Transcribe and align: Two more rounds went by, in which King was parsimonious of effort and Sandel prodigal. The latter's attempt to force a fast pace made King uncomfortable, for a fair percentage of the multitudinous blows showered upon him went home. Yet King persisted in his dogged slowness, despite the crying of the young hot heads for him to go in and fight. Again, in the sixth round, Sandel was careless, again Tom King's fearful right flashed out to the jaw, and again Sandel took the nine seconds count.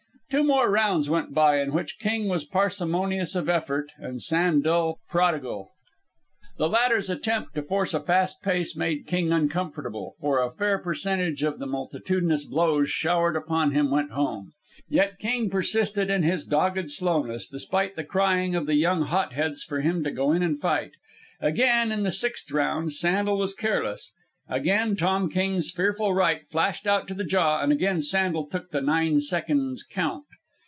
Two 0.37 0.45
more 0.45 0.69
rounds 0.71 1.09
went 1.09 1.33
by, 1.33 1.59
in 1.59 1.73
which 1.73 1.99
King 1.99 2.29
was 2.29 2.45
parsimonious 2.45 3.35
of 3.35 3.49
effort 3.49 3.91
and 3.97 4.21
Sandel 4.21 5.01
prodigal. 5.09 5.71
The 6.57 6.69
latter's 6.69 7.09
attempt 7.09 7.53
to 7.55 7.61
force 7.61 7.93
a 7.93 7.99
fast 7.99 8.41
pace 8.41 8.73
made 8.73 9.05
King 9.07 9.33
uncomfortable, 9.33 10.15
for 10.21 10.41
a 10.41 10.49
fair 10.49 10.77
percentage 10.79 11.43
of 11.43 11.59
the 11.59 11.65
multitudinous 11.67 12.45
blows 12.45 12.89
showered 12.89 13.35
upon 13.35 13.71
him 13.73 13.91
went 13.91 14.11
home. 14.11 14.53
Yet 14.87 15.19
King 15.19 15.49
persisted 15.49 16.09
in 16.09 16.23
his 16.23 16.45
dogged 16.45 16.89
slowness, 16.89 17.45
despite 17.45 17.97
the 17.97 18.05
crying 18.05 18.55
of 18.55 18.67
the 18.67 18.75
young 18.75 19.01
hot 19.01 19.33
heads 19.33 19.63
for 19.63 19.81
him 19.81 20.01
to 20.05 20.11
go 20.11 20.31
in 20.31 20.41
and 20.41 20.57
fight. 20.57 20.91
Again, 21.41 21.91
in 21.91 22.03
the 22.03 22.11
sixth 22.13 22.49
round, 22.53 22.93
Sandel 22.93 23.37
was 23.37 23.53
careless, 23.53 24.13
again 24.49 24.97
Tom 24.97 25.29
King's 25.29 25.71
fearful 25.71 26.13
right 26.13 26.41
flashed 26.49 26.85
out 26.85 27.07
to 27.07 27.13
the 27.13 27.23
jaw, 27.23 27.61
and 27.61 27.71
again 27.71 28.01
Sandel 28.01 28.47
took 28.47 28.71
the 28.71 28.81
nine 28.81 29.21
seconds 29.21 29.81
count. 29.83 30.25